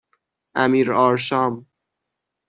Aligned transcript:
امیرآرشام 0.55 1.65